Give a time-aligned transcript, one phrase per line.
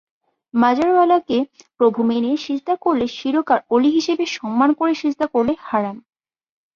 [0.53, 1.37] মাজার ওয়ালা কে
[1.79, 5.97] প্রভু মেনে সিজদা করলে শিরক আর অলি হিসেবে সম্মান করে সিজদা করলে হারাম।